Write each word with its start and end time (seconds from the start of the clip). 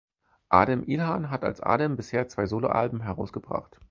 Adem 0.49 0.83
Ilhan 0.87 1.29
hat 1.29 1.43
als 1.43 1.61
Adem 1.61 1.95
bisher 1.95 2.27
zwei 2.27 2.47
Soloalben 2.47 3.01
herausgebracht. 3.01 3.79